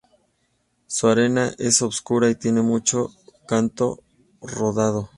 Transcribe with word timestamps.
Su 0.87 1.09
arena 1.09 1.53
es 1.59 1.83
oscura 1.83 2.27
y 2.31 2.33
tiene 2.33 2.63
mucho 2.63 3.11
canto 3.47 3.99
rodado. 4.41 5.09